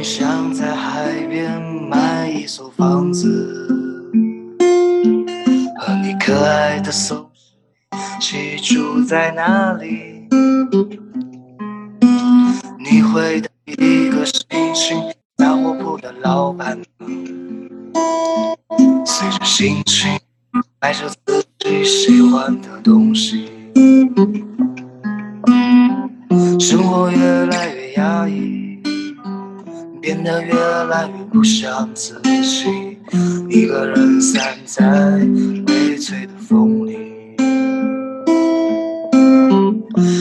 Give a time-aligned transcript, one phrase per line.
[0.00, 3.68] 你想在海边买一所房子，
[5.78, 7.54] 和你可爱的松鼠
[7.92, 10.26] 一起住在那里。
[12.78, 14.98] 你会当一个心情
[15.36, 17.06] 大卧铺的老板吗？
[19.04, 20.18] 随着心情，
[20.80, 23.50] 买着自己喜欢的东西。
[30.20, 32.98] 变得越来越不像自己。
[33.48, 34.82] 一个人散在
[35.66, 36.98] 悲催的风里。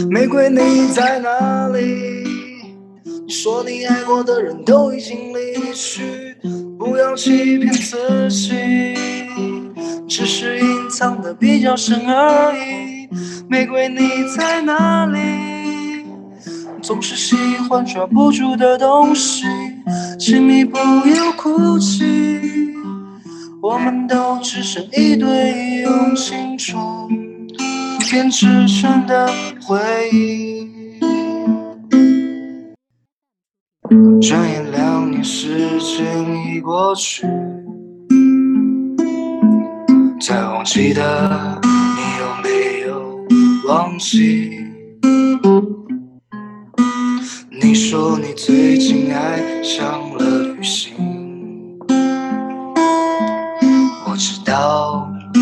[0.09, 1.83] 玫瑰，你在哪里？
[3.27, 6.37] 你说你爱过的人都已经离去，
[6.77, 8.55] 不要欺骗自己，
[10.07, 13.09] 只是隐藏的比较深而已。
[13.49, 14.07] 玫瑰，你
[14.37, 15.19] 在哪里？
[16.81, 17.35] 总是喜
[17.69, 19.43] 欢抓不住的东西，
[20.17, 22.73] 请你不要哭泣。
[23.61, 26.79] 我们都只剩一堆用青春
[28.09, 29.29] 编织成的
[29.61, 29.77] 回
[30.13, 30.69] 忆。
[34.21, 36.05] 转眼两年，时间
[36.47, 37.27] 已过去，
[40.21, 43.25] 再忘记的，你有没有
[43.67, 44.51] 忘记？
[47.61, 50.93] 你说你最近爱上了旅行，
[54.05, 55.39] 我知道你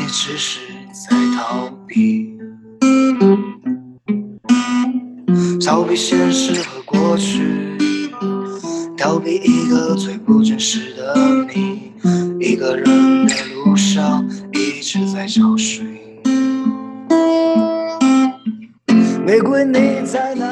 [0.00, 0.60] 也只是
[0.92, 2.36] 在逃避，
[5.64, 7.78] 逃避现实和过去，
[8.98, 11.14] 逃避一个最不真实的
[11.54, 11.92] 你。
[12.40, 15.86] 一个人的路上一直在找寻，
[19.24, 20.46] 玫瑰你在哪？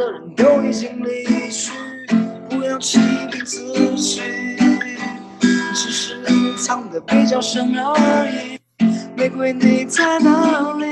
[0.00, 1.70] 的人都已经离去，
[2.48, 2.98] 不要欺
[3.30, 3.58] 骗自
[3.96, 4.22] 己，
[5.74, 6.16] 只是
[6.56, 8.58] 藏的比较深而已。
[9.14, 10.86] 玫瑰你在哪里？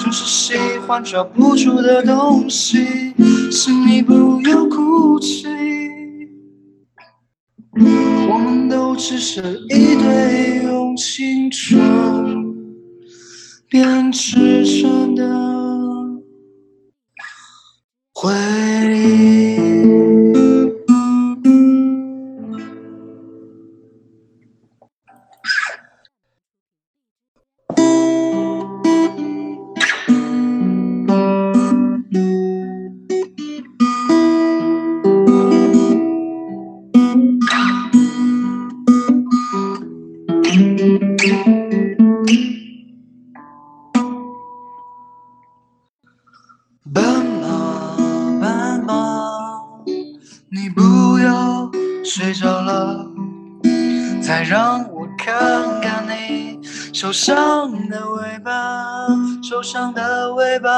[0.00, 3.12] 总是喜欢抓不住的东西，
[3.50, 5.46] 请你不要哭泣。
[8.30, 12.54] 我们都只剩一对用青春
[13.68, 15.51] 编织成的
[18.22, 19.32] 回忆。
[41.22, 41.51] 斑
[50.54, 51.70] 你不要
[52.04, 53.06] 睡着了，
[54.20, 56.60] 再让我看看你
[56.92, 59.08] 受伤的尾巴，
[59.42, 60.68] 受伤的尾巴。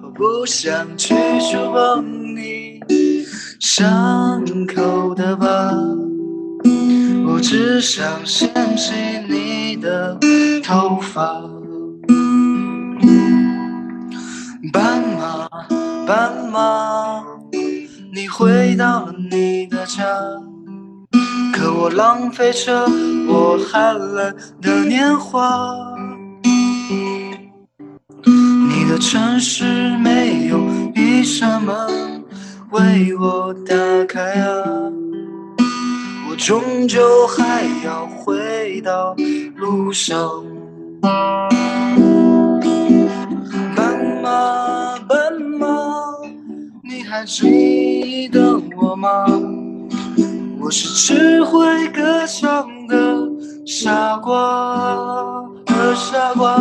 [0.00, 2.80] 我不想去触碰你
[3.58, 5.72] 伤口的疤，
[7.26, 8.92] 我只想掀起
[9.28, 10.16] 你的
[10.62, 11.42] 头发。
[14.72, 15.48] 斑马，
[16.06, 16.93] 斑马，
[18.36, 20.02] 回到了你的家，
[21.52, 22.84] 可我浪费着
[23.28, 25.72] 我寒冷的年华。
[28.24, 30.58] 你的城市没有
[30.96, 32.24] 一扇门
[32.72, 33.74] 为我打
[34.08, 34.56] 开啊，
[36.28, 39.14] 我终究还要回到
[39.54, 40.44] 路上。
[43.76, 45.68] 斑马，斑马，
[46.82, 47.83] 你还记
[48.28, 49.26] 得我吗？
[50.60, 52.96] 我是只会歌唱的
[53.66, 56.56] 傻瓜，的傻瓜。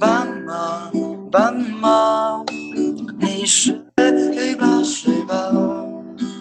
[0.00, 0.90] 斑马，
[1.30, 2.42] 斑马，
[3.20, 3.74] 你睡
[4.58, 5.34] 吧睡吧，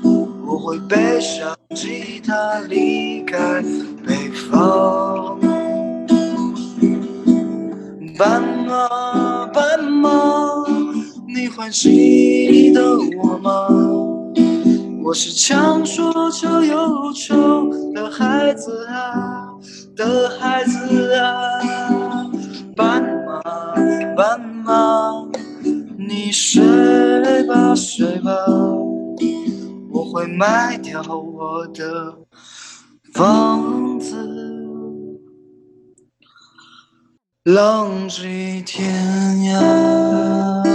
[0.03, 3.61] 我会背上吉他离开
[4.05, 5.37] 北方。
[8.17, 8.41] 斑
[11.61, 13.67] 还记得我吗？
[15.03, 19.47] 我是强说愁又愁的孩子啊，
[19.95, 22.31] 的孩子啊。
[22.75, 23.43] 斑马，
[24.15, 25.23] 斑马，
[25.99, 28.31] 你睡吧睡吧，
[29.91, 32.17] 我会卖掉我的
[33.13, 34.17] 房子。
[37.43, 38.91] 浪迹天
[39.53, 40.70] 涯。